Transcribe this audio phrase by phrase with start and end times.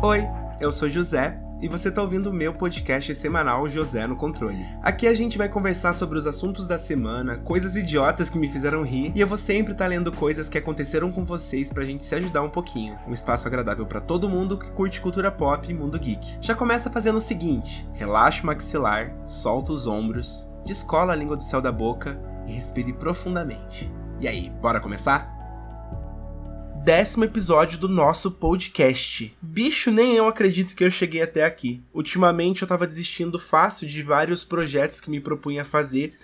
[0.00, 0.28] Oi,
[0.60, 4.64] eu sou José e você está ouvindo o meu podcast semanal José no Controle.
[4.80, 8.84] Aqui a gente vai conversar sobre os assuntos da semana, coisas idiotas que me fizeram
[8.84, 12.06] rir, e eu vou sempre estar tá lendo coisas que aconteceram com vocês pra gente
[12.06, 12.96] se ajudar um pouquinho.
[13.08, 16.38] Um espaço agradável para todo mundo que curte cultura pop e mundo geek.
[16.40, 21.42] Já começa fazendo o seguinte: relaxa o maxilar, solta os ombros, descola a língua do
[21.42, 23.90] céu da boca e respire profundamente.
[24.20, 25.37] E aí, bora começar?
[26.88, 29.36] Décimo episódio do nosso podcast.
[29.42, 31.82] Bicho, nem eu acredito que eu cheguei até aqui.
[31.92, 36.14] Ultimamente eu tava desistindo fácil de vários projetos que me propunha fazer,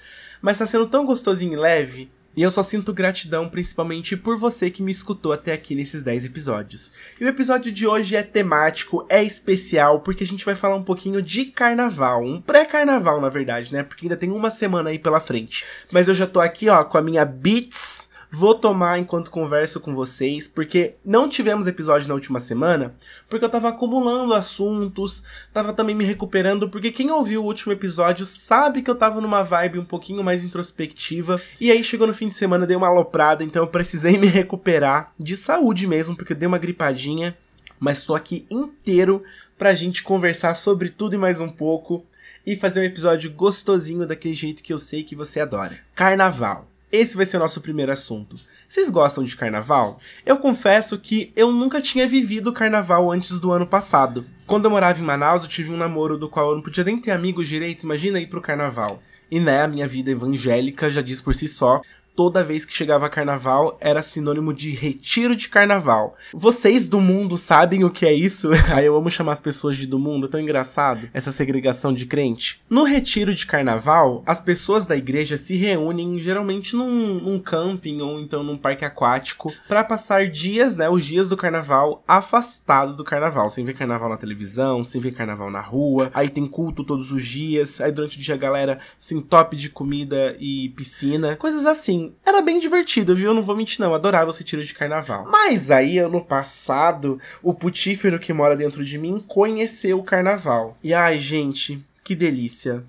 [0.40, 2.10] mas tá sendo tão gostosinho e leve.
[2.34, 6.24] E eu só sinto gratidão principalmente por você que me escutou até aqui nesses 10
[6.24, 6.92] episódios.
[7.20, 10.82] E o episódio de hoje é temático, é especial, porque a gente vai falar um
[10.82, 12.24] pouquinho de carnaval.
[12.24, 13.82] Um pré-carnaval, na verdade, né?
[13.82, 15.62] Porque ainda tem uma semana aí pela frente.
[15.92, 17.93] Mas eu já tô aqui, ó, com a minha Beats
[18.36, 22.92] Vou tomar enquanto converso com vocês, porque não tivemos episódio na última semana,
[23.30, 28.26] porque eu tava acumulando assuntos, tava também me recuperando, porque quem ouviu o último episódio
[28.26, 32.26] sabe que eu tava numa vibe um pouquinho mais introspectiva, e aí chegou no fim
[32.26, 36.36] de semana, dei uma aloprada, então eu precisei me recuperar de saúde mesmo, porque eu
[36.36, 37.38] dei uma gripadinha,
[37.78, 39.22] mas tô aqui inteiro
[39.56, 42.04] pra gente conversar sobre tudo e mais um pouco
[42.44, 45.78] e fazer um episódio gostosinho daquele jeito que eu sei que você adora.
[45.94, 46.73] Carnaval.
[46.94, 48.36] Esse vai ser o nosso primeiro assunto.
[48.68, 49.98] Vocês gostam de carnaval?
[50.24, 54.24] Eu confesso que eu nunca tinha vivido carnaval antes do ano passado.
[54.46, 56.96] Quando eu morava em Manaus, eu tive um namoro do qual eu não podia nem
[56.96, 59.02] ter amigos direito, imagina ir pro carnaval.
[59.28, 61.82] E né, a minha vida evangélica já diz por si só,
[62.14, 66.16] toda vez que chegava carnaval era sinônimo de retiro de carnaval.
[66.32, 68.50] Vocês do mundo sabem o que é isso?
[68.72, 72.06] Aí eu amo chamar as pessoas de do mundo, é tão engraçado essa segregação de
[72.06, 72.62] crente.
[72.70, 78.20] No retiro de carnaval, as pessoas da igreja se reúnem geralmente num, num camping ou
[78.20, 83.50] então num parque aquático para passar dias, né, os dias do carnaval afastado do carnaval,
[83.50, 86.10] sem ver carnaval na televisão, sem ver carnaval na rua.
[86.14, 89.68] Aí tem culto todos os dias, aí durante o dia a galera se entope de
[89.68, 93.32] comida e piscina, coisas assim era bem divertido, viu?
[93.32, 93.94] Não vou mentir, não.
[93.94, 95.26] Adorava esse tiro de carnaval.
[95.28, 100.76] Mas aí, ano passado, o putífero que mora dentro de mim conheceu o carnaval.
[100.82, 102.84] E ai, gente, que delícia.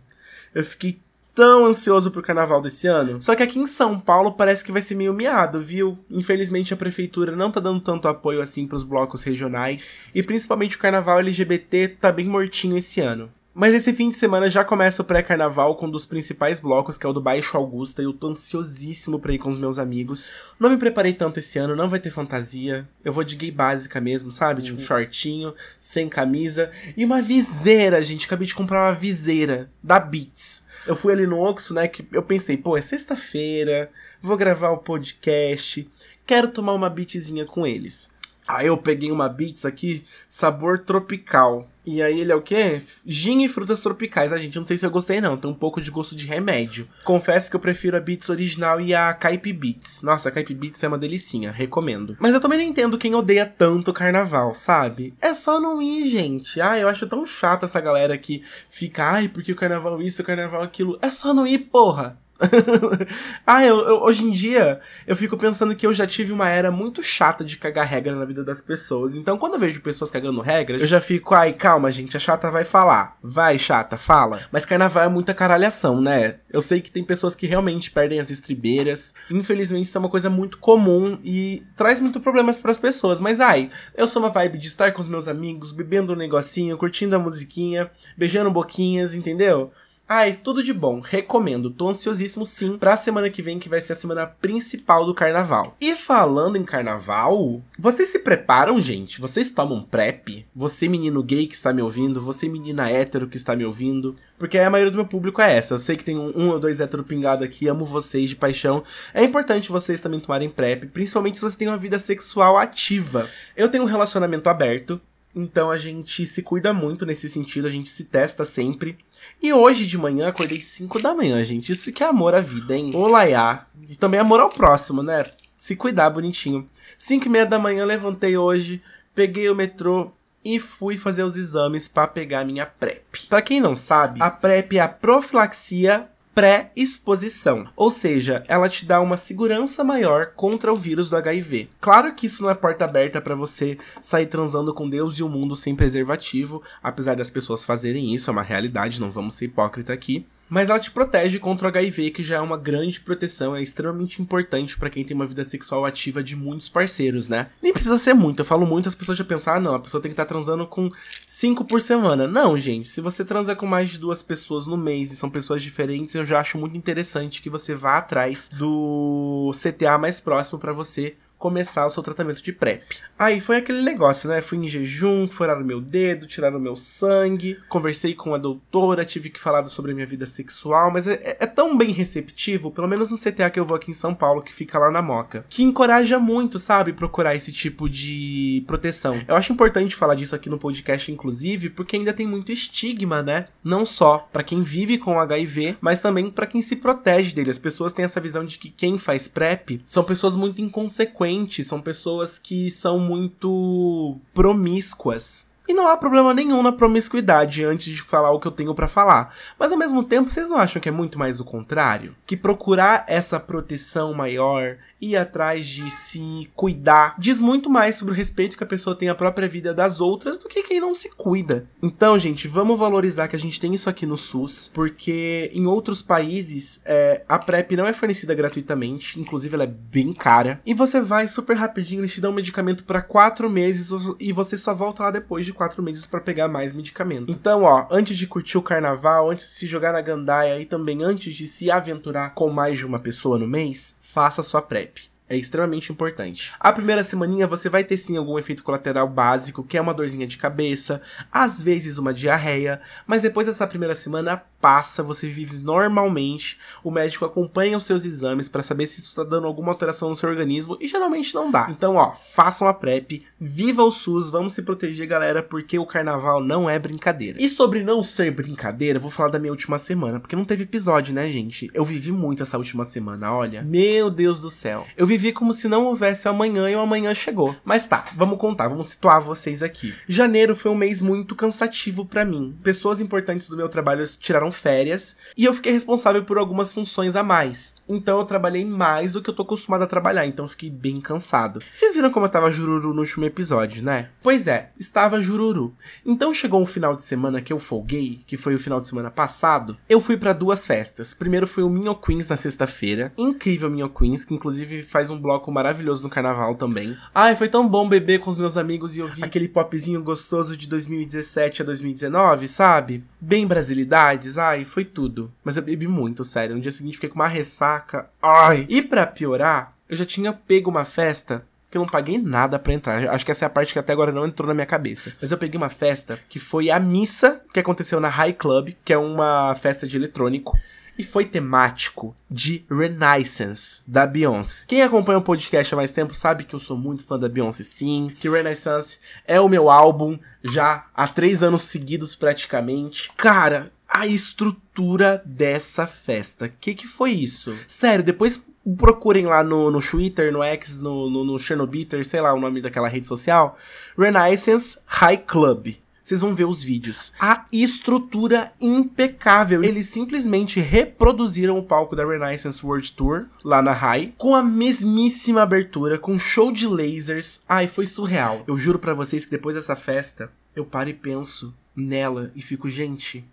[0.54, 1.00] Eu fiquei
[1.36, 3.22] tão ansioso pro carnaval desse ano.
[3.22, 6.00] Só que aqui em São Paulo parece que vai ser meio miado, viu?
[6.10, 9.96] Infelizmente a prefeitura não tá dando tanto apoio assim pros blocos regionais.
[10.16, 13.30] E principalmente o carnaval LGBT tá bem mortinho esse ano.
[13.58, 17.06] Mas esse fim de semana já começa o pré-carnaval com um dos principais blocos, que
[17.06, 20.30] é o do Baixo Augusta, e eu tô ansiosíssimo pra ir com os meus amigos.
[20.60, 22.86] Não me preparei tanto esse ano, não vai ter fantasia.
[23.02, 24.62] Eu vou de gay básica mesmo, sabe?
[24.62, 24.86] Tipo, uhum.
[24.86, 26.70] shortinho, sem camisa.
[26.98, 28.26] E uma viseira, gente.
[28.26, 30.66] Acabei de comprar uma viseira da Beats.
[30.86, 31.88] Eu fui ali no Oxo, né?
[31.88, 33.90] Que eu pensei, pô, é sexta-feira,
[34.22, 35.90] vou gravar o podcast,
[36.28, 38.10] quero tomar uma beatzinha com eles.
[38.46, 41.66] Aí eu peguei uma Beats aqui, sabor tropical.
[41.86, 42.82] E aí ele é o quê?
[43.06, 44.32] Gin e frutas tropicais.
[44.32, 46.26] A ah, gente, não sei se eu gostei não, tem um pouco de gosto de
[46.26, 46.88] remédio.
[47.04, 50.02] Confesso que eu prefiro a Beats original e a Caipe Beats.
[50.02, 52.18] Nossa, a Caipe Beats é uma delicinha, recomendo.
[52.20, 55.14] Mas eu também não entendo quem odeia tanto carnaval, sabe?
[55.22, 56.60] É só não ir, gente.
[56.60, 60.26] Ah, eu acho tão chato essa galera que fica, ai, porque o carnaval isso, o
[60.26, 60.98] carnaval aquilo.
[61.02, 62.18] É só não ir, porra.
[63.46, 66.70] ah, eu, eu, hoje em dia eu fico pensando que eu já tive uma era
[66.70, 69.16] muito chata de cagar regra na vida das pessoas.
[69.16, 72.52] Então, quando eu vejo pessoas cagando regras, eu já fico, ai, calma, gente, a chata
[72.52, 73.18] vai falar.
[73.24, 74.42] Vai, chata, fala.
[74.52, 76.40] Mas carnaval é muita caralhação, né?
[76.52, 79.14] Eu sei que tem pessoas que realmente perdem as estribeiras.
[79.32, 83.22] Infelizmente, isso é uma coisa muito comum e traz muito problemas para as pessoas.
[83.22, 86.78] Mas, ai, eu sou uma vibe de estar com os meus amigos, bebendo um negocinho,
[86.78, 89.72] curtindo a musiquinha, beijando boquinhas, entendeu?
[90.08, 91.72] Ai, tudo de bom, recomendo.
[91.72, 95.76] Tô ansiosíssimo sim pra semana que vem, que vai ser a semana principal do carnaval.
[95.82, 99.20] E falando em carnaval, vocês se preparam, gente?
[99.20, 100.46] Vocês tomam PrEP?
[100.56, 104.60] Você, menino gay que está me ouvindo, você, menina hétero que está me ouvindo, porque
[104.60, 105.74] a maioria do meu público é essa.
[105.74, 108.84] Eu sei que tem um, um ou dois hétero pingado aqui, amo vocês de paixão.
[109.12, 113.28] É importante vocês também tomarem PrEP, principalmente se você tem uma vida sexual ativa.
[113.58, 115.02] Eu tenho um relacionamento aberto,
[115.36, 118.98] então a gente se cuida muito nesse sentido, a gente se testa sempre.
[119.44, 121.74] E hoje de manhã acordei 5 da manhã, gente.
[121.74, 122.92] Isso que é amor à vida, hein?
[122.96, 123.66] Olaiá.
[123.90, 125.26] E também amor ao próximo, né?
[125.58, 126.70] Se cuidar bonitinho.
[126.98, 128.82] 5 e meia da manhã levantei hoje,
[129.14, 130.12] peguei o metrô
[130.44, 133.28] e fui fazer os exames para pegar minha PrEP.
[133.28, 139.00] Para quem não sabe, a PrEP é a profilaxia pré-exposição, ou seja, ela te dá
[139.00, 141.70] uma segurança maior contra o vírus do HIV.
[141.80, 145.30] Claro que isso não é porta aberta para você sair transando com Deus e o
[145.30, 149.94] mundo sem preservativo, apesar das pessoas fazerem isso, é uma realidade, não vamos ser hipócrita
[149.94, 150.28] aqui.
[150.50, 154.22] Mas ela te protege contra o HIV, que já é uma grande proteção, é extremamente
[154.22, 157.48] importante para quem tem uma vida sexual ativa de muitos parceiros, né?
[157.62, 160.02] Nem precisa ser muito, eu falo muito, as pessoas já pensam, ah, não, a pessoa
[160.02, 160.92] tem que estar tá transando com
[161.26, 162.28] cinco por semana.
[162.28, 165.62] Não, gente, se você transa com mais de duas pessoas no mês e são pessoas
[165.62, 170.74] diferentes, eu já acho muito interessante que você vá atrás do CTA mais próximo para
[170.74, 172.84] você começar o seu tratamento de PrEP.
[173.18, 174.42] Aí foi aquele negócio, né?
[174.42, 179.40] Fui em jejum, furaram meu dedo, tiraram meu sangue, conversei com a doutora, tive que
[179.40, 183.10] falar sobre a minha vida sexual, mas é, é, é, tão bem receptivo, pelo menos
[183.10, 185.64] no CTA que eu vou aqui em São Paulo, que fica lá na Moca, que
[185.64, 189.22] encoraja muito, sabe, procurar esse tipo de proteção.
[189.28, 193.48] Eu acho importante falar disso aqui no podcast, inclusive, porque ainda tem muito estigma, né?
[193.64, 197.52] Não só para quem vive com HIV, mas também para quem se protege dele.
[197.52, 201.25] As pessoas têm essa visão de que quem faz PrEP são pessoas muito inconsequentes,
[201.64, 205.48] são pessoas que são muito promíscuas.
[205.68, 208.88] E não há problema nenhum na promiscuidade antes de falar o que eu tenho para
[208.88, 209.36] falar.
[209.58, 212.16] Mas ao mesmo tempo, vocês não acham que é muito mais o contrário?
[212.26, 214.78] Que procurar essa proteção maior,
[215.12, 219.10] ir atrás de se cuidar, diz muito mais sobre o respeito que a pessoa tem
[219.10, 221.68] à própria vida das outras do que quem não se cuida.
[221.82, 226.02] Então, gente, vamos valorizar que a gente tem isso aqui no SUS, porque em outros
[226.02, 230.62] países é, a PrEP não é fornecida gratuitamente, inclusive ela é bem cara.
[230.66, 234.58] E você vai super rapidinho, eles te dão um medicamento para quatro meses e você
[234.58, 237.32] só volta lá depois de quatro meses para pegar mais medicamento.
[237.32, 241.04] Então, ó, antes de curtir o carnaval, antes de se jogar na gandaia e também
[241.04, 245.12] antes de se aventurar com mais de uma pessoa no mês, faça sua PrEP.
[245.28, 246.54] É extremamente importante.
[246.60, 250.28] A primeira semaninha você vai ter sim algum efeito colateral básico, que é uma dorzinha
[250.28, 251.02] de cabeça,
[251.32, 257.26] às vezes uma diarreia, mas depois dessa primeira semana passa, você vive normalmente, o médico
[257.26, 260.78] acompanha os seus exames para saber se isso está dando alguma alteração no seu organismo
[260.80, 261.68] e geralmente não dá.
[261.70, 266.44] Então, ó, façam a PrEP, viva o SUS, vamos se proteger, galera, porque o carnaval
[266.44, 267.42] não é brincadeira.
[267.42, 271.14] E sobre não ser brincadeira, vou falar da minha última semana, porque não teve episódio,
[271.14, 271.70] né, gente?
[271.74, 273.62] Eu vivi muito essa última semana, olha.
[273.62, 274.88] Meu Deus do céu.
[274.98, 277.56] Eu vivi como se não houvesse o amanhã e o amanhã chegou.
[277.64, 279.94] Mas tá, vamos contar, vamos situar vocês aqui.
[280.08, 282.58] Janeiro foi um mês muito cansativo para mim.
[282.64, 287.24] Pessoas importantes do meu trabalho tiraram férias e eu fiquei responsável por algumas funções a
[287.24, 287.74] mais.
[287.88, 291.60] Então eu trabalhei mais do que eu tô acostumado a trabalhar, então fiquei bem cansado.
[291.74, 294.10] Vocês viram como eu tava jururu no último episódio, né?
[294.22, 295.74] Pois é, estava jururu.
[296.06, 299.12] Então chegou um final de semana que eu folguei, que foi o final de semana
[299.12, 301.14] passado, eu fui para duas festas.
[301.14, 305.52] Primeiro foi o Minho Queens na sexta-feira, incrível Minho Queens, que inclusive faz um bloco
[305.52, 306.96] maravilhoso no carnaval também.
[307.14, 310.68] Ai, foi tão bom beber com os meus amigos e ouvir aquele popzinho gostoso de
[310.68, 313.04] 2017 a 2019, sabe?
[313.20, 315.32] Bem brasilidades, ai, foi tudo.
[315.44, 316.56] Mas eu bebi muito, sério.
[316.56, 318.10] No dia seguinte fiquei com uma ressaca.
[318.22, 318.66] Ai.
[318.70, 322.74] E para piorar, eu já tinha pego uma festa que eu não paguei nada para
[322.74, 323.10] entrar.
[323.10, 325.14] Acho que essa é a parte que até agora não entrou na minha cabeça.
[325.22, 328.94] Mas eu peguei uma festa que foi a missa que aconteceu na High Club, que
[328.94, 330.58] é uma festa de eletrônico
[330.98, 334.66] e foi temático de Renaissance da Beyoncé.
[334.68, 337.64] Quem acompanha o podcast há mais tempo sabe que eu sou muito fã da Beyoncé,
[337.64, 343.12] sim, que Renaissance é o meu álbum já há três anos seguidos praticamente.
[343.18, 346.50] Cara, a estrutura dessa festa.
[346.60, 347.56] Que que foi isso?
[347.68, 348.46] Sério, depois
[348.78, 352.62] procurem lá no, no Twitter, no X, no, no, no Chernobyl, sei lá o nome
[352.62, 353.58] daquela rede social.
[353.98, 355.76] Renaissance High Club.
[356.06, 357.12] Vocês vão ver os vídeos.
[357.20, 359.64] A estrutura impecável.
[359.64, 365.42] Eles simplesmente reproduziram o palco da Renaissance World Tour lá na High com a mesmíssima
[365.42, 367.42] abertura, com show de lasers.
[367.50, 368.44] Ai, foi surreal.
[368.46, 372.70] Eu juro para vocês que depois dessa festa, eu paro e penso nela e fico,
[372.70, 373.26] gente,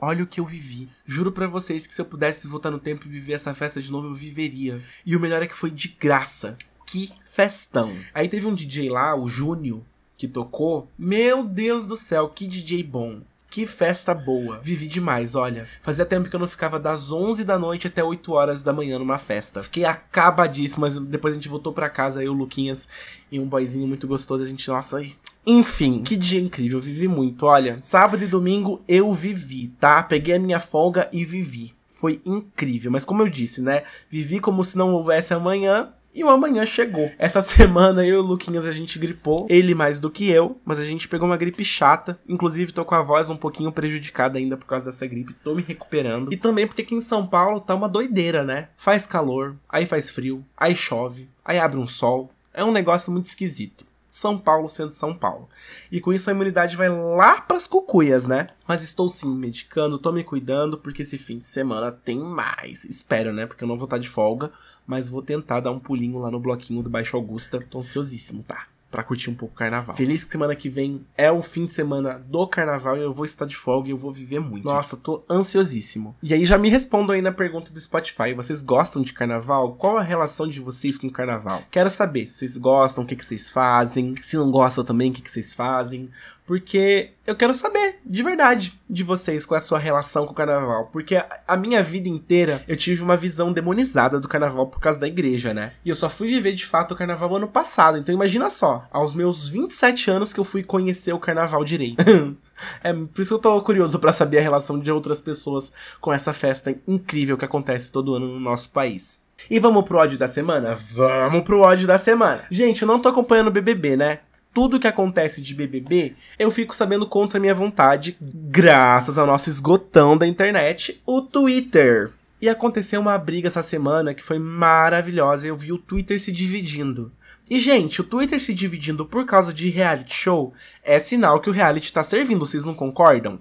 [0.00, 0.88] Olha o que eu vivi.
[1.06, 3.90] Juro para vocês que se eu pudesse voltar no tempo e viver essa festa de
[3.90, 4.82] novo, eu viveria.
[5.06, 6.58] E o melhor é que foi de graça.
[6.84, 7.90] Que festão.
[8.12, 9.80] Aí teve um DJ lá, o Júnior,
[10.16, 10.88] que tocou.
[10.98, 13.20] Meu Deus do céu, que DJ bom.
[13.54, 14.58] Que festa boa.
[14.58, 15.68] Vivi demais, olha.
[15.80, 18.98] Fazia tempo que eu não ficava das 11 da noite até 8 horas da manhã
[18.98, 19.62] numa festa.
[19.62, 22.88] Fiquei acabadíssimo, mas depois a gente voltou para casa, eu, Luquinhas
[23.30, 24.42] e um boyzinho muito gostoso.
[24.42, 25.12] A gente, nossa, ai,
[25.46, 27.46] enfim, que dia incrível, vivi muito.
[27.46, 30.02] Olha, sábado e domingo eu vivi, tá?
[30.02, 31.74] Peguei a minha folga e vivi.
[31.86, 33.84] Foi incrível, mas como eu disse, né?
[34.08, 35.92] Vivi como se não houvesse amanhã.
[36.14, 37.10] E o amanhã chegou.
[37.18, 40.78] Essa semana eu e o Luquinhas a gente gripou, ele mais do que eu, mas
[40.78, 42.18] a gente pegou uma gripe chata.
[42.28, 45.62] Inclusive tô com a voz um pouquinho prejudicada ainda por causa dessa gripe, tô me
[45.62, 46.32] recuperando.
[46.32, 48.68] E também porque aqui em São Paulo tá uma doideira, né?
[48.76, 52.30] Faz calor, aí faz frio, aí chove, aí abre um sol.
[52.52, 53.84] É um negócio muito esquisito.
[54.14, 55.48] São Paulo sendo São Paulo.
[55.90, 58.46] E com isso a imunidade vai lá pras cucuias, né?
[58.64, 62.84] Mas estou sim me medicando, tô me cuidando, porque esse fim de semana tem mais.
[62.84, 63.44] Espero, né?
[63.44, 64.52] Porque eu não vou estar de folga,
[64.86, 67.58] mas vou tentar dar um pulinho lá no bloquinho do Baixo Augusta.
[67.68, 68.68] Tô ansiosíssimo, tá?
[68.94, 69.96] Para curtir um pouco o carnaval.
[69.96, 73.24] Feliz que semana que vem é o fim de semana do carnaval e eu vou
[73.24, 74.64] estar de folga e eu vou viver muito.
[74.64, 76.14] Nossa, tô ansiosíssimo.
[76.22, 78.32] E aí já me respondam aí na pergunta do Spotify.
[78.32, 79.74] Vocês gostam de carnaval?
[79.74, 81.64] Qual a relação de vocês com o carnaval?
[81.72, 84.14] Quero saber se vocês gostam, o que, que vocês fazem.
[84.22, 86.08] Se não gostam também, o que, que vocês fazem
[86.46, 90.36] porque eu quero saber, de verdade, de vocês, qual é a sua relação com o
[90.36, 90.90] carnaval.
[90.92, 91.16] Porque
[91.48, 95.54] a minha vida inteira eu tive uma visão demonizada do carnaval por causa da igreja,
[95.54, 95.72] né?
[95.84, 97.96] E eu só fui viver de fato o carnaval ano passado.
[97.96, 102.04] Então imagina só, aos meus 27 anos que eu fui conhecer o carnaval direito.
[102.84, 106.12] é por isso que eu tô curioso para saber a relação de outras pessoas com
[106.12, 109.24] essa festa incrível que acontece todo ano no nosso país.
[109.50, 110.74] E vamos pro ódio da semana?
[110.74, 112.42] Vamos pro ódio da semana.
[112.50, 114.20] Gente, eu não tô acompanhando o BBB, né?
[114.54, 120.16] Tudo que acontece de BBB, eu fico sabendo contra minha vontade, graças ao nosso esgotão
[120.16, 122.12] da internet, o Twitter.
[122.40, 125.46] E aconteceu uma briga essa semana que foi maravilhosa.
[125.48, 127.10] Eu vi o Twitter se dividindo.
[127.50, 131.52] E, gente, o Twitter se dividindo por causa de reality show é sinal que o
[131.52, 133.40] reality tá servindo, vocês não concordam?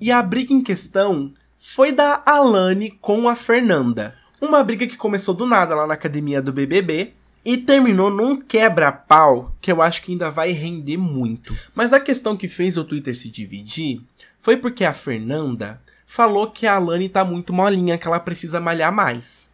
[0.00, 4.14] E a briga em questão foi da Alane com a Fernanda.
[4.40, 7.14] Uma briga que começou do nada lá na academia do BBB
[7.46, 11.56] e terminou num quebra-pau que eu acho que ainda vai render muito.
[11.76, 14.02] Mas a questão que fez o Twitter se dividir
[14.40, 18.92] foi porque a Fernanda falou que a Alane tá muito molinha, que ela precisa malhar
[18.92, 19.48] mais.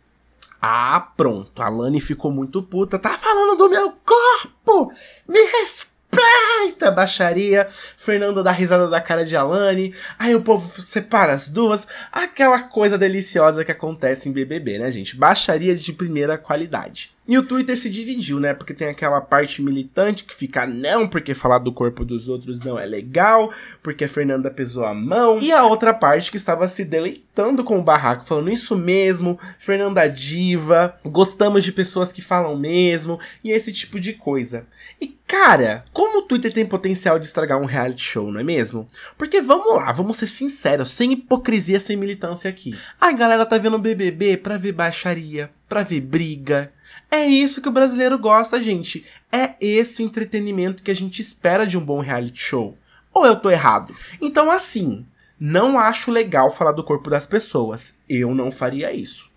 [0.61, 1.61] Ah, pronto.
[1.61, 2.99] A Lani ficou muito puta.
[2.99, 4.91] Tá falando do meu corpo!
[5.29, 7.69] Me respeita, baixaria.
[7.99, 9.95] Fernanda dá risada da cara de Alane.
[10.19, 11.87] Aí o povo separa as duas.
[12.11, 15.17] Aquela coisa deliciosa que acontece em BBB, né, gente?
[15.17, 17.13] Baixaria de primeira qualidade.
[17.33, 18.53] E o Twitter se dividiu, né?
[18.53, 22.79] Porque tem aquela parte militante que fica não, porque falar do corpo dos outros não
[22.79, 23.51] é legal,
[23.83, 25.39] porque a Fernanda pesou a mão.
[25.41, 30.07] E a outra parte que estava se deleitando com o barraco, falando isso mesmo, Fernanda
[30.09, 34.67] diva, gostamos de pessoas que falam mesmo, e esse tipo de coisa.
[35.01, 38.87] E cara, como o Twitter tem potencial de estragar um reality show, não é mesmo?
[39.17, 42.77] Porque vamos lá, vamos ser sinceros, sem hipocrisia, sem militância aqui.
[43.01, 46.71] A galera tá vendo o BBB pra ver baixaria, pra ver briga
[47.11, 49.05] é isso que o brasileiro gosta, gente.
[49.31, 52.77] É esse o entretenimento que a gente espera de um bom reality show.
[53.13, 53.95] Ou eu tô errado?
[54.21, 55.05] Então, assim,
[55.39, 57.99] não acho legal falar do corpo das pessoas.
[58.09, 59.31] Eu não faria isso.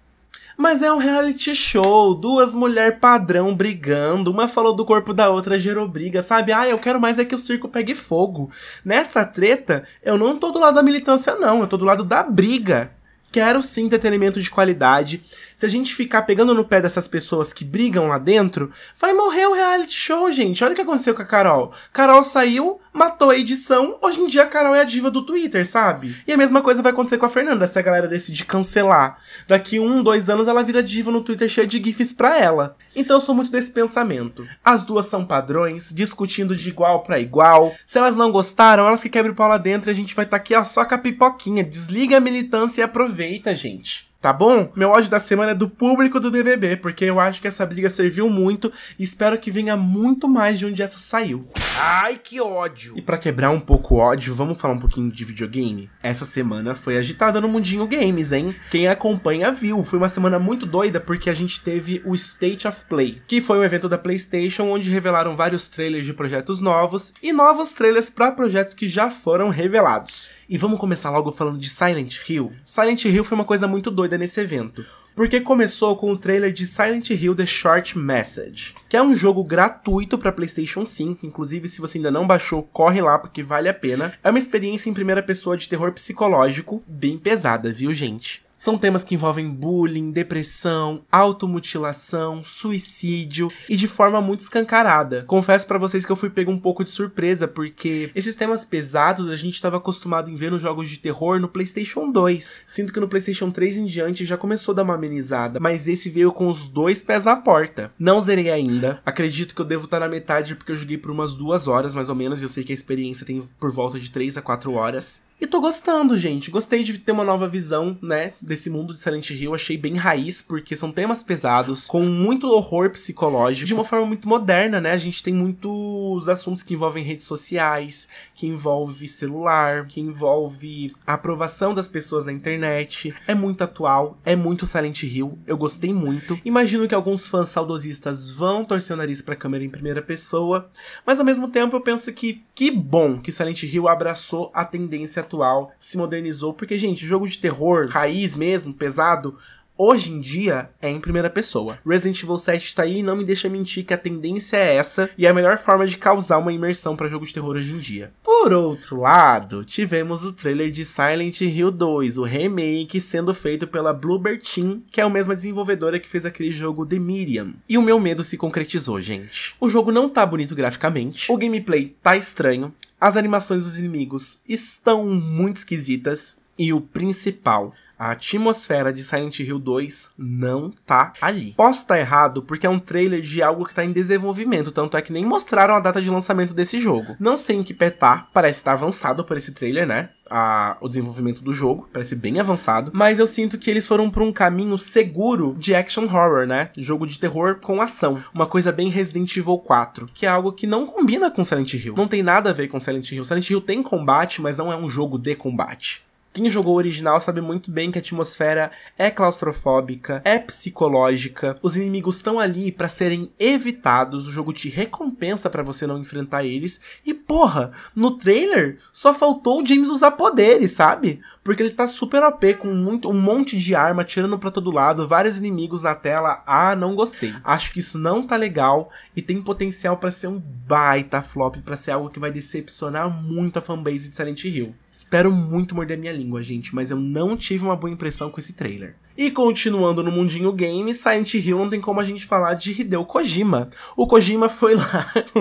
[0.58, 5.60] Mas é um reality show, duas mulheres padrão brigando, uma falou do corpo da outra,
[5.60, 6.54] gerou briga, sabe?
[6.54, 8.50] Ah, eu quero mais é que o circo pegue fogo.
[8.84, 12.24] Nessa treta, eu não tô do lado da militância, não, eu tô do lado da
[12.24, 12.95] briga.
[13.36, 15.22] Quero sim entretenimento de qualidade.
[15.58, 19.46] Se a gente ficar pegando no pé dessas pessoas que brigam lá dentro, vai morrer
[19.46, 20.63] o reality show, gente.
[20.63, 21.74] Olha o que aconteceu com a Carol.
[21.92, 23.98] Carol saiu, matou a edição.
[24.02, 26.16] Hoje em dia a Carol é a diva do Twitter, sabe?
[26.25, 29.20] E a mesma coisa vai acontecer com a Fernanda se a galera decidir cancelar.
[29.46, 32.78] Daqui um, dois anos ela vira diva no Twitter cheia de gifs pra ela.
[32.96, 34.48] Então eu sou muito desse pensamento.
[34.64, 37.75] As duas são padrões, discutindo de igual para igual.
[37.86, 40.24] Se elas não gostaram, elas que quebrem o pau lá dentro e a gente vai
[40.24, 41.66] estar tá aqui ó, só com a pipoquinha.
[41.66, 44.72] Desliga a militância e aproveita, gente tá bom?
[44.75, 47.91] Meu ódio da semana é do público do BBB, porque eu acho que essa briga
[47.91, 51.48] serviu muito e espero que venha muito mais de onde essa saiu.
[51.77, 52.98] Ai, que ódio!
[52.98, 55.91] E para quebrar um pouco o ódio, vamos falar um pouquinho de videogame?
[56.01, 58.55] Essa semana foi agitada no mundinho games, hein?
[58.72, 62.84] Quem acompanha viu, foi uma semana muito doida porque a gente teve o State of
[62.86, 67.32] Play, que foi um evento da PlayStation onde revelaram vários trailers de projetos novos e
[67.32, 70.34] novos trailers para projetos que já foram revelados.
[70.48, 72.52] E vamos começar logo falando de Silent Hill.
[72.64, 74.86] Silent Hill foi uma coisa muito doida nesse evento.
[75.16, 79.44] Porque começou com o trailer de Silent Hill The Short Message, que é um jogo
[79.44, 81.25] gratuito para PlayStation 5.
[81.25, 84.14] Inclusive, se você ainda não baixou, corre lá porque vale a pena.
[84.24, 88.45] É uma experiência em primeira pessoa de terror psicológico bem pesada, viu, gente?
[88.58, 95.24] São temas que envolvem bullying, depressão, automutilação, suicídio e de forma muito escancarada.
[95.24, 99.30] Confesso para vocês que eu fui pego um pouco de surpresa porque esses temas pesados
[99.30, 102.62] a gente estava acostumado em ver nos jogos de terror no PlayStation 2.
[102.66, 106.10] Sinto que no PlayStation 3 em diante já começou a dar uma amenizada, mas esse
[106.10, 107.92] veio com os dois pés na porta.
[108.00, 109.02] Não zerei ainda.
[109.06, 112.10] Acredito que eu devo estar na metade porque eu joguei por umas duas horas mais
[112.10, 112.42] ou menos.
[112.42, 115.26] E eu sei que a experiência tem por volta de 3 a 4 horas.
[115.39, 116.50] E tô gostando, gente.
[116.50, 119.54] Gostei de ter uma nova visão, né, desse mundo de Silent Hill.
[119.54, 124.30] Achei bem raiz, porque são temas pesados, com muito horror psicológico, de uma forma muito
[124.30, 124.92] moderna, né?
[124.92, 131.13] A gente tem muitos assuntos que envolvem redes sociais, que envolve celular, que envolve a
[131.13, 133.13] aprovação das pessoas na internet.
[133.27, 135.38] É muito atual, é muito Silent Hill.
[135.46, 136.39] Eu gostei muito.
[136.46, 140.70] Imagino que alguns fãs saudosistas vão torcer o nariz pra câmera em primeira pessoa,
[141.06, 145.22] mas ao mesmo tempo eu penso que que bom que Silent Hill abraçou a tendência
[145.25, 149.38] atual, se modernizou, porque, gente, jogo de terror, raiz mesmo, pesado,
[149.77, 151.77] hoje em dia é em primeira pessoa.
[151.86, 155.10] Resident Evil 7 tá aí e não me deixa mentir que a tendência é essa
[155.17, 157.77] e é a melhor forma de causar uma imersão para jogo de terror hoje em
[157.77, 158.12] dia.
[158.24, 163.94] Por outro lado, tivemos o trailer de Silent Hill 2, o remake sendo feito pela
[163.94, 167.53] Bluebird Team, que é a mesma desenvolvedora que fez aquele jogo The Medium.
[167.67, 169.55] E o meu medo se concretizou, gente.
[169.60, 172.74] O jogo não tá bonito graficamente, o gameplay tá estranho,
[173.06, 179.60] as animações dos inimigos estão muito esquisitas e o principal, a atmosfera de Silent Hill
[179.60, 181.54] 2 não tá ali.
[181.56, 184.98] Posso estar tá errado porque é um trailer de algo que tá em desenvolvimento, tanto
[184.98, 187.16] é que nem mostraram a data de lançamento desse jogo.
[187.20, 190.10] Não sei em que pé tá, parece estar tá avançado por esse trailer, né?
[190.28, 194.24] A, o desenvolvimento do jogo, parece bem avançado, mas eu sinto que eles foram por
[194.24, 196.72] um caminho seguro de action horror, né?
[196.75, 200.66] Jogo de terror com ação, uma coisa bem Resident Evil 4, que é algo que
[200.66, 201.94] não combina com Silent Hill.
[201.96, 203.24] Não tem nada a ver com Silent Hill.
[203.24, 206.04] Silent Hill tem combate, mas não é um jogo de combate.
[206.36, 211.77] Quem jogou o original sabe muito bem que a atmosfera é claustrofóbica, é psicológica, os
[211.77, 216.82] inimigos estão ali para serem evitados, o jogo te recompensa para você não enfrentar eles.
[217.06, 221.22] E porra, no trailer só faltou o James usar poderes, sabe?
[221.46, 225.08] Porque ele tá super OP com muito, um monte de arma tirando para todo lado,
[225.08, 226.42] vários inimigos na tela.
[226.44, 227.36] Ah, não gostei.
[227.44, 231.78] Acho que isso não tá legal e tem potencial para ser um baita flop, para
[231.78, 234.74] ser algo que vai decepcionar muito a fanbase de Silent Hill.
[234.92, 238.54] Espero muito morder minha língua, gente, mas eu não tive uma boa impressão com esse
[238.54, 238.96] trailer.
[239.18, 243.06] E continuando no mundinho game, Silent Hill não tem como a gente falar de Hideo
[243.06, 243.70] Kojima.
[243.96, 245.14] O Kojima foi lá,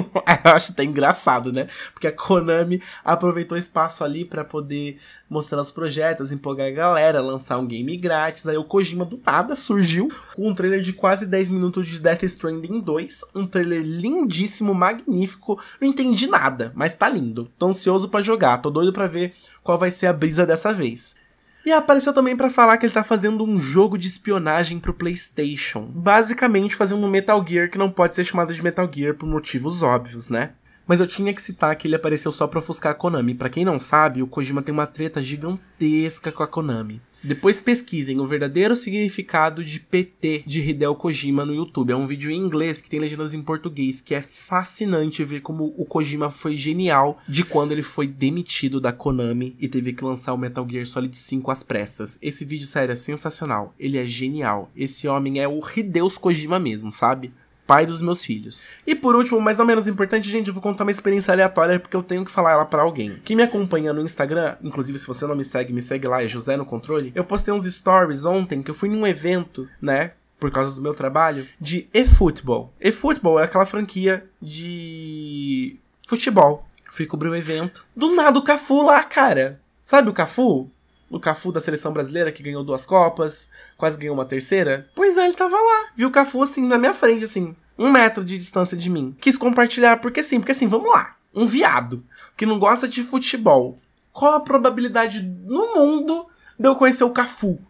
[0.44, 1.66] eu acho até engraçado, né?
[1.92, 7.58] Porque a Konami aproveitou espaço ali para poder mostrar os projetos, empolgar a galera, lançar
[7.58, 8.46] um game grátis.
[8.46, 12.22] Aí o Kojima do nada surgiu com um trailer de quase 10 minutos de Death
[12.22, 15.60] Stranding 2, um trailer lindíssimo, magnífico.
[15.80, 17.50] Não entendi nada, mas tá lindo.
[17.58, 21.16] Tô ansioso para jogar, tô doido para ver qual vai ser a brisa dessa vez.
[21.64, 25.88] E apareceu também para falar que ele tá fazendo um jogo de espionagem pro PlayStation.
[25.94, 29.82] Basicamente fazendo um Metal Gear que não pode ser chamado de Metal Gear por motivos
[29.82, 30.50] óbvios, né?
[30.86, 33.34] Mas eu tinha que citar que ele apareceu só pra ofuscar a Konami.
[33.34, 37.00] Para quem não sabe, o Kojima tem uma treta gigantesca com a Konami.
[37.24, 41.90] Depois pesquisem o verdadeiro significado de PT de Hideo Kojima no YouTube.
[41.90, 45.74] É um vídeo em inglês que tem legendas em português, que é fascinante ver como
[45.78, 50.34] o Kojima foi genial de quando ele foi demitido da Konami e teve que lançar
[50.34, 52.18] o Metal Gear Solid 5 às pressas.
[52.20, 53.74] Esse vídeo, sério, é sensacional.
[53.78, 54.70] Ele é genial.
[54.76, 57.32] Esse homem é o Hideus Kojima mesmo, sabe?
[57.66, 58.64] Pai dos meus filhos.
[58.86, 61.96] E por último, mas não menos importante, gente, eu vou contar uma experiência aleatória porque
[61.96, 63.20] eu tenho que falar ela para alguém.
[63.24, 66.28] Quem me acompanha no Instagram, inclusive se você não me segue, me segue lá, é
[66.28, 67.12] José no Controle.
[67.14, 70.12] Eu postei uns stories ontem que eu fui num evento, né?
[70.38, 72.72] Por causa do meu trabalho, de eFootball.
[72.80, 76.66] eFootball é aquela franquia de futebol.
[76.90, 77.86] Fui cobrir o evento.
[77.96, 79.60] Do nada o Cafu lá, cara.
[79.82, 80.70] Sabe o Cafu?
[81.14, 83.48] O Cafu da seleção brasileira que ganhou duas Copas,
[83.78, 84.88] quase ganhou uma terceira.
[84.96, 85.90] Pois é, ele tava lá.
[85.94, 89.16] Viu o Cafu assim na minha frente, assim, um metro de distância de mim.
[89.20, 91.14] Quis compartilhar, porque sim, porque assim, vamos lá.
[91.32, 92.04] Um viado
[92.36, 93.78] que não gosta de futebol.
[94.12, 96.26] Qual a probabilidade no mundo
[96.58, 97.60] de eu conhecer o Cafu?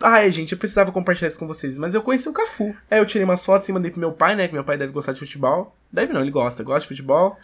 [0.00, 2.74] Ai, gente, eu precisava compartilhar isso com vocês, mas eu conheci o Cafu.
[2.90, 4.48] Aí eu tirei umas fotos e mandei pro meu pai, né?
[4.48, 5.76] Que meu pai deve gostar de futebol.
[5.92, 7.38] Deve não, ele gosta, gosta de futebol.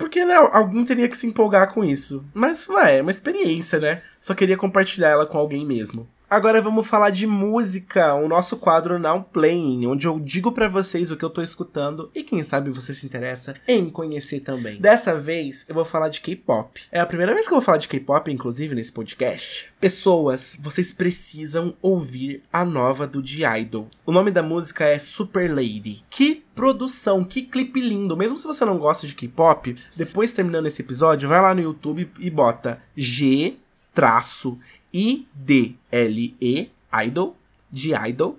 [0.00, 2.24] Porque, né, alguém teria que se empolgar com isso.
[2.32, 4.00] Mas, ué, é uma experiência, né?
[4.18, 6.08] Só queria compartilhar ela com alguém mesmo.
[6.30, 11.10] Agora vamos falar de música, o nosso quadro Now Playing, onde eu digo para vocês
[11.10, 14.80] o que eu tô escutando e quem sabe você se interessa em conhecer também.
[14.80, 16.82] Dessa vez eu vou falar de K-pop.
[16.92, 19.72] É a primeira vez que eu vou falar de K-pop, inclusive, nesse podcast.
[19.80, 23.88] Pessoas, vocês precisam ouvir a nova do D-Idol.
[24.06, 26.04] O nome da música é Super Lady.
[26.08, 28.16] Que produção, que clipe lindo.
[28.16, 32.08] Mesmo se você não gosta de K-pop, depois terminando esse episódio, vai lá no YouTube
[32.20, 33.56] e bota G
[33.92, 34.56] traço
[34.92, 36.70] I-D-L-E,
[37.04, 37.36] Idol,
[37.70, 38.38] de Idol,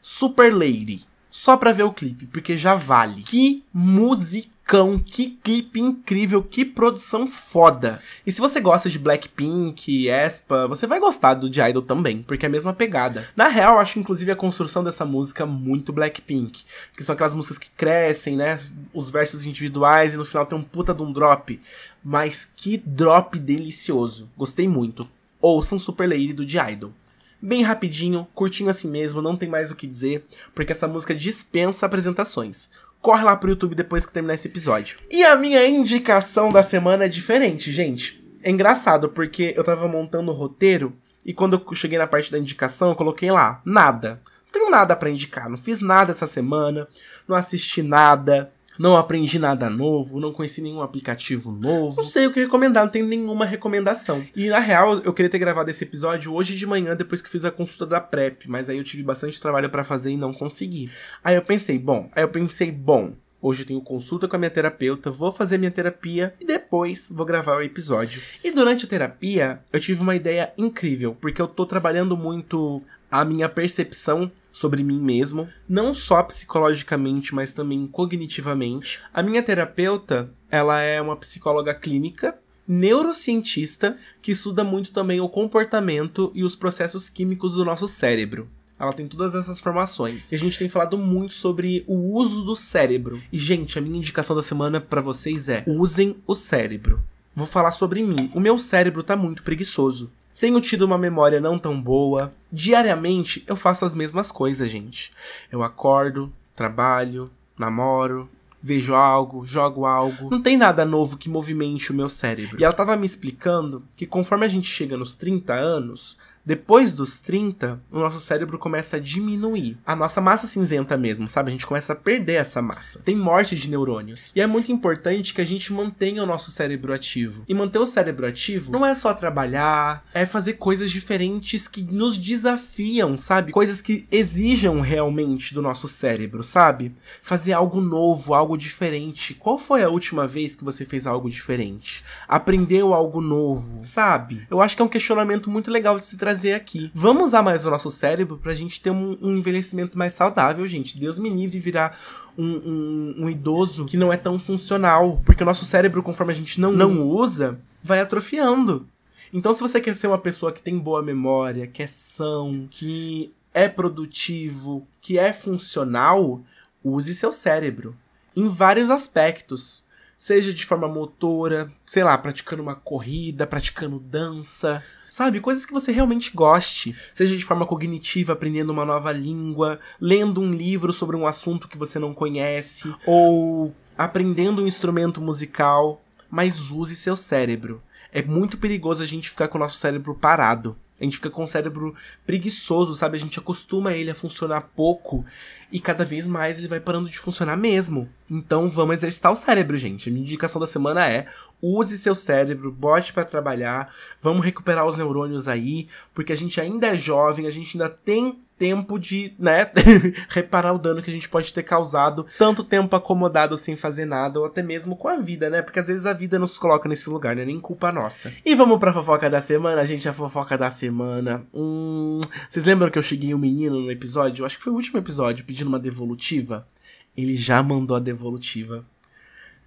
[0.00, 1.06] Super Lady.
[1.30, 3.22] Só pra ver o clipe, porque já vale.
[3.22, 8.00] Que musicão, que clipe incrível, que produção foda.
[8.26, 12.46] E se você gosta de Blackpink, Espa, você vai gostar do de Idol também, porque
[12.46, 13.28] é a mesma pegada.
[13.36, 16.64] Na real, acho inclusive a construção dessa música muito Blackpink,
[16.96, 18.58] que são aquelas músicas que crescem, né?
[18.94, 21.60] Os versos individuais e no final tem um puta de um drop.
[22.02, 24.30] Mas que drop delicioso.
[24.38, 25.06] Gostei muito
[25.46, 26.92] ouçam Super Lady do The Idol.
[27.40, 31.86] Bem rapidinho, curtinho assim mesmo, não tem mais o que dizer, porque essa música dispensa
[31.86, 32.70] apresentações.
[33.00, 34.98] Corre lá pro YouTube depois que terminar esse episódio.
[35.10, 38.24] E a minha indicação da semana é diferente, gente.
[38.42, 42.38] É engraçado, porque eu tava montando o roteiro e quando eu cheguei na parte da
[42.38, 44.20] indicação, eu coloquei lá, nada.
[44.46, 46.88] Não tenho nada para indicar, não fiz nada essa semana,
[47.28, 51.96] não assisti nada, não aprendi nada novo, não conheci nenhum aplicativo novo.
[51.96, 54.24] Não sei o que recomendar, não tenho nenhuma recomendação.
[54.34, 57.44] E na real, eu queria ter gravado esse episódio hoje de manhã, depois que fiz
[57.44, 60.90] a consulta da PrEP, mas aí eu tive bastante trabalho para fazer e não consegui.
[61.22, 64.50] Aí eu pensei, bom, aí eu pensei, bom, Hoje eu tenho consulta com a minha
[64.50, 68.20] terapeuta, vou fazer minha terapia e depois vou gravar o episódio.
[68.42, 73.24] E durante a terapia, eu tive uma ideia incrível, porque eu tô trabalhando muito a
[73.24, 79.02] minha percepção sobre mim mesmo, não só psicologicamente, mas também cognitivamente.
[79.12, 86.32] A minha terapeuta, ela é uma psicóloga clínica, neurocientista, que estuda muito também o comportamento
[86.34, 88.48] e os processos químicos do nosso cérebro.
[88.80, 90.32] Ela tem todas essas formações.
[90.32, 93.22] E a gente tem falado muito sobre o uso do cérebro.
[93.30, 97.02] E, gente, a minha indicação da semana para vocês é: usem o cérebro.
[97.34, 98.30] Vou falar sobre mim.
[98.34, 100.10] O meu cérebro tá muito preguiçoso.
[100.40, 102.32] Tenho tido uma memória não tão boa.
[102.52, 105.10] Diariamente eu faço as mesmas coisas, gente.
[105.50, 108.28] Eu acordo, trabalho, namoro,
[108.62, 110.30] vejo algo, jogo algo.
[110.30, 112.60] Não tem nada novo que movimente o meu cérebro.
[112.60, 117.20] E ela tava me explicando que conforme a gente chega nos 30 anos, depois dos
[117.20, 119.76] 30, o nosso cérebro começa a diminuir.
[119.84, 121.48] A nossa massa cinzenta mesmo, sabe?
[121.48, 123.00] A gente começa a perder essa massa.
[123.00, 124.30] Tem morte de neurônios.
[124.32, 127.42] E é muito importante que a gente mantenha o nosso cérebro ativo.
[127.48, 132.16] E manter o cérebro ativo não é só trabalhar, é fazer coisas diferentes que nos
[132.16, 133.50] desafiam, sabe?
[133.50, 136.94] Coisas que exijam realmente do nosso cérebro, sabe?
[137.22, 139.34] Fazer algo novo, algo diferente.
[139.34, 142.04] Qual foi a última vez que você fez algo diferente?
[142.28, 144.46] Aprendeu algo novo, sabe?
[144.48, 146.90] Eu acho que é um questionamento muito legal de se trazer trazer aqui.
[146.94, 150.98] Vamos usar mais o nosso cérebro pra gente ter um, um envelhecimento mais saudável, gente.
[150.98, 151.98] Deus me livre de virar
[152.36, 155.22] um, um, um, idoso que não é tão funcional.
[155.24, 158.86] Porque o nosso cérebro, conforme a gente não, não usa, vai atrofiando.
[159.32, 163.32] Então, se você quer ser uma pessoa que tem boa memória, que é são, que
[163.54, 166.42] é produtivo, que é funcional,
[166.84, 167.96] use seu cérebro.
[168.36, 169.84] Em vários aspectos.
[170.18, 174.82] Seja de forma motora, sei lá, praticando uma corrida, praticando dança,
[175.16, 175.40] Sabe?
[175.40, 176.94] Coisas que você realmente goste.
[177.14, 181.78] Seja de forma cognitiva, aprendendo uma nova língua, lendo um livro sobre um assunto que
[181.78, 186.02] você não conhece, ou aprendendo um instrumento musical.
[186.28, 187.82] Mas use seu cérebro.
[188.12, 190.76] É muito perigoso a gente ficar com o nosso cérebro parado.
[191.00, 191.94] A gente fica com o cérebro
[192.26, 193.16] preguiçoso, sabe?
[193.16, 195.24] A gente acostuma ele a funcionar pouco
[195.70, 198.08] e cada vez mais ele vai parando de funcionar mesmo.
[198.30, 200.08] Então vamos exercitar o cérebro, gente.
[200.08, 201.26] A minha indicação da semana é:
[201.60, 206.88] use seu cérebro, bote para trabalhar, vamos recuperar os neurônios aí, porque a gente ainda
[206.88, 209.70] é jovem, a gente ainda tem tempo de, né,
[210.28, 214.40] reparar o dano que a gente pode ter causado, tanto tempo acomodado sem fazer nada,
[214.40, 215.62] ou até mesmo com a vida, né?
[215.62, 217.44] Porque às vezes a vida nos coloca nesse lugar, né?
[217.44, 218.32] Nem culpa nossa.
[218.44, 221.44] E vamos pra fofoca da semana, gente, a fofoca da semana.
[221.52, 224.44] Hum, vocês lembram que eu cheguei um menino no episódio?
[224.44, 226.68] Acho que foi o último episódio, pedindo uma devolutiva.
[227.16, 228.84] Ele já mandou a devolutiva.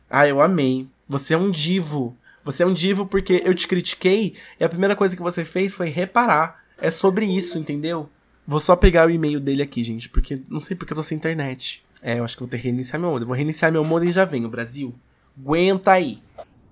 [0.08, 0.88] Ah, eu amei.
[1.08, 2.16] Você é um divo.
[2.44, 5.74] Você é um divo porque eu te critiquei e a primeira coisa que você fez
[5.74, 6.64] foi reparar.
[6.78, 8.10] É sobre isso, entendeu?
[8.48, 11.18] Vou só pegar o e-mail dele aqui, gente, porque não sei porque eu tô sem
[11.18, 11.84] internet.
[12.02, 13.28] É, eu acho que vou ter que reiniciar meu modem.
[13.28, 14.96] Vou reiniciar meu modem e já venho, Brasil.
[15.38, 16.22] Aguenta aí.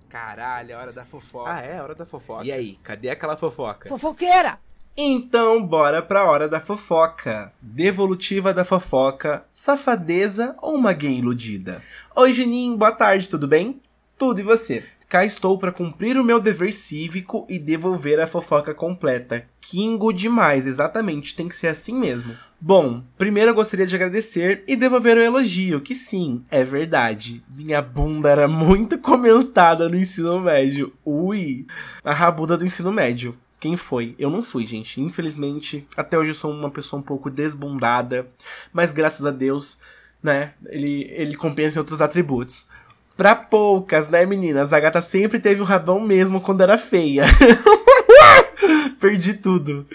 [0.10, 1.54] Caralho, é hora da fofoca.
[1.54, 1.82] Ah, é?
[1.82, 2.46] Hora da fofoca.
[2.46, 3.90] E aí, cadê aquela fofoca?
[3.90, 4.60] Fofoqueira!
[5.00, 7.54] Então, bora pra hora da fofoca.
[7.62, 11.84] Devolutiva da fofoca, safadeza ou uma gay iludida?
[12.16, 13.80] Oi, Juninho, boa tarde, tudo bem?
[14.18, 14.84] Tudo e você?
[15.08, 19.46] Cá estou para cumprir o meu dever cívico e devolver a fofoca completa.
[19.62, 22.36] Kingo demais, exatamente, tem que ser assim mesmo.
[22.60, 27.44] Bom, primeiro eu gostaria de agradecer e devolver o elogio, que sim, é verdade.
[27.48, 30.92] Minha bunda era muito comentada no ensino médio.
[31.06, 31.68] Ui,
[32.04, 33.38] a rabuda do ensino médio.
[33.60, 34.16] Quem foi?
[34.20, 35.02] Eu não fui, gente.
[35.02, 38.28] Infelizmente, até hoje eu sou uma pessoa um pouco desbundada,
[38.72, 39.78] mas graças a Deus,
[40.22, 42.68] né, ele, ele compensa em outros atributos.
[43.16, 44.72] Pra poucas, né, meninas?
[44.72, 47.26] A gata sempre teve o rabão mesmo quando era feia.
[49.00, 49.86] Perdi tudo.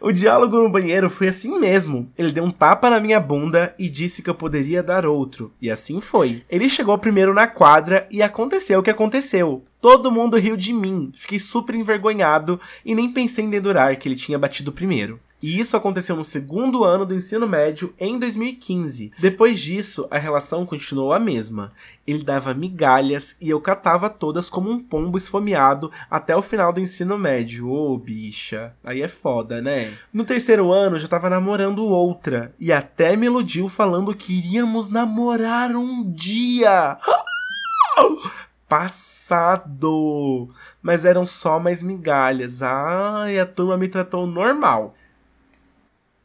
[0.00, 2.10] O diálogo no banheiro foi assim mesmo.
[2.16, 5.52] Ele deu um tapa na minha bunda e disse que eu poderia dar outro.
[5.60, 6.42] E assim foi.
[6.48, 9.64] Ele chegou primeiro na quadra e aconteceu o que aconteceu.
[9.80, 11.10] Todo mundo riu de mim.
[11.16, 15.18] Fiquei super envergonhado e nem pensei em dedurar que ele tinha batido primeiro.
[15.42, 19.12] E isso aconteceu no segundo ano do ensino médio em 2015.
[19.18, 21.72] Depois disso, a relação continuou a mesma.
[22.06, 26.80] Ele dava migalhas e eu catava todas como um pombo esfomeado até o final do
[26.80, 27.70] ensino médio.
[27.70, 28.74] Ô, oh, bicha.
[28.84, 29.90] Aí é foda, né?
[30.12, 32.54] No terceiro ano, já tava namorando outra.
[32.60, 36.98] E até me iludiu falando que iríamos namorar um dia.
[38.70, 40.48] Passado!
[40.80, 42.62] Mas eram só mais migalhas.
[42.62, 44.94] Ai, a turma me tratou normal.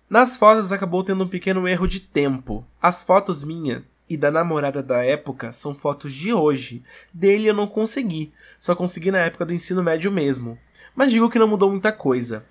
[0.08, 2.64] Nas fotos acabou tendo um pequeno erro de tempo.
[2.80, 6.84] As fotos minha e da namorada da época são fotos de hoje.
[7.12, 10.56] Dele eu não consegui, só consegui na época do ensino médio mesmo.
[10.96, 12.46] Mas digo que não mudou muita coisa.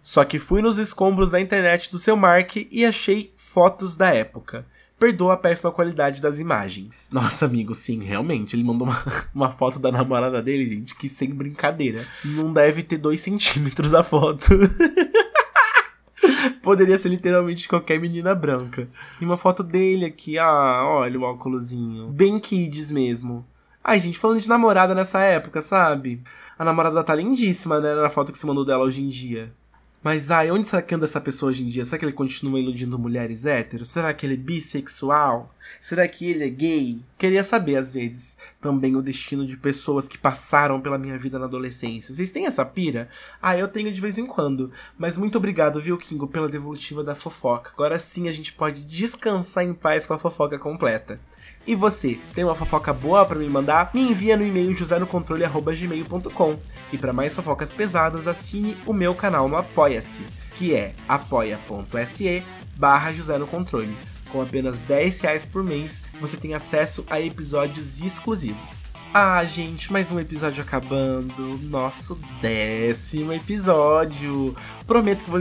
[0.00, 4.64] Só que fui nos escombros da internet do seu Mark e achei fotos da época.
[5.00, 7.08] Perdoa a péssima qualidade das imagens.
[7.10, 8.54] Nossa, amigo, sim, realmente.
[8.54, 9.02] Ele mandou uma,
[9.34, 12.06] uma foto da namorada dele, gente, que sem brincadeira.
[12.22, 14.50] Não deve ter dois centímetros a foto.
[16.62, 18.86] Poderia ser literalmente qualquer menina branca.
[19.18, 22.08] E uma foto dele aqui, ah, olha o óculosinho.
[22.08, 23.46] Bem kids mesmo.
[23.82, 26.22] Ai, gente, falando de namorada nessa época, sabe?
[26.58, 27.94] A namorada tá lindíssima, né?
[27.94, 29.50] Na foto que você mandou dela hoje em dia.
[30.02, 31.84] Mas ai, onde será que anda essa pessoa hoje em dia?
[31.84, 33.90] Será que ele continua iludindo mulheres héteros?
[33.90, 35.54] Será que ele é bissexual?
[35.78, 36.98] Será que ele é gay?
[37.18, 41.44] Queria saber, às vezes, também o destino de pessoas que passaram pela minha vida na
[41.44, 42.14] adolescência.
[42.14, 43.10] Vocês têm essa pira?
[43.42, 44.72] Ah, eu tenho de vez em quando.
[44.98, 47.72] Mas muito obrigado, viu, Kingo, pela devolutiva da fofoca.
[47.74, 51.20] Agora sim a gente pode descansar em paz com a fofoca completa.
[51.66, 53.90] E você, tem uma fofoca boa para me mandar?
[53.94, 56.56] Me envia no e-mail josenocontrole.gmail.com
[56.92, 60.24] E para mais fofocas pesadas, assine o meu canal no Apoia-se,
[60.56, 62.42] que é apoia.se
[62.76, 63.12] barra.
[64.32, 68.84] Com apenas 10 reais por mês, você tem acesso a episódios exclusivos.
[69.12, 71.58] Ah, gente, mais um episódio acabando.
[71.64, 74.54] Nosso décimo episódio.
[74.86, 75.40] Prometo que vou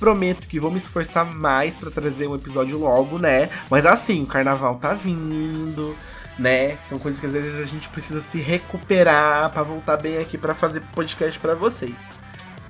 [0.00, 3.50] Prometo que vou me esforçar mais para trazer um episódio logo, né?
[3.70, 5.94] Mas assim, o carnaval tá vindo,
[6.38, 6.76] né?
[6.78, 10.54] São coisas que às vezes a gente precisa se recuperar para voltar bem aqui para
[10.54, 12.10] fazer podcast para vocês.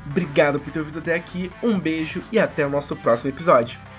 [0.05, 3.90] Obrigado por ter ouvido até aqui, um beijo e até o nosso próximo episódio.